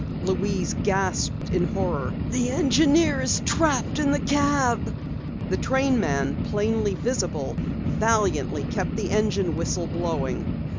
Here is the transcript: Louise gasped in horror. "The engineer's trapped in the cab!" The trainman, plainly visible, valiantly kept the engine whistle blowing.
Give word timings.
Louise 0.23 0.73
gasped 0.81 1.51
in 1.51 1.67
horror. 1.75 2.11
"The 2.31 2.49
engineer's 2.49 3.39
trapped 3.41 3.99
in 3.99 4.09
the 4.09 4.17
cab!" 4.17 4.83
The 5.51 5.57
trainman, 5.57 6.43
plainly 6.45 6.95
visible, 6.95 7.55
valiantly 7.59 8.63
kept 8.63 8.95
the 8.95 9.11
engine 9.11 9.55
whistle 9.55 9.85
blowing. 9.85 10.59